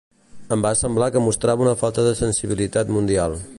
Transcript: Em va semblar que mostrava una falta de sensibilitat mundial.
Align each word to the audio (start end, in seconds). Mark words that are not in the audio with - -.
Em 0.55 0.63
va 0.65 0.71
semblar 0.79 1.09
que 1.17 1.21
mostrava 1.25 1.65
una 1.67 1.75
falta 1.83 2.07
de 2.09 2.17
sensibilitat 2.23 2.95
mundial. 2.99 3.41